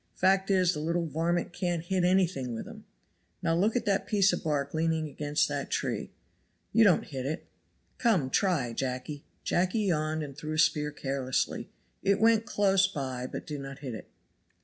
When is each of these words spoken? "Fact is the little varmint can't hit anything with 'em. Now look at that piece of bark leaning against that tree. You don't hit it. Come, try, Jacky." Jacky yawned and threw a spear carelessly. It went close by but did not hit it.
"Fact 0.15 0.49
is 0.49 0.73
the 0.73 0.79
little 0.79 1.05
varmint 1.05 1.53
can't 1.53 1.83
hit 1.83 2.03
anything 2.03 2.55
with 2.55 2.67
'em. 2.67 2.85
Now 3.43 3.53
look 3.55 3.75
at 3.75 3.85
that 3.85 4.07
piece 4.07 4.33
of 4.33 4.43
bark 4.43 4.73
leaning 4.73 5.07
against 5.07 5.47
that 5.47 5.69
tree. 5.69 6.09
You 6.73 6.83
don't 6.83 7.05
hit 7.05 7.27
it. 7.27 7.45
Come, 7.99 8.31
try, 8.31 8.73
Jacky." 8.73 9.23
Jacky 9.43 9.81
yawned 9.81 10.23
and 10.23 10.35
threw 10.35 10.53
a 10.53 10.57
spear 10.57 10.89
carelessly. 10.91 11.69
It 12.01 12.19
went 12.19 12.47
close 12.47 12.87
by 12.87 13.27
but 13.27 13.45
did 13.45 13.61
not 13.61 13.77
hit 13.85 13.93
it. 13.93 14.09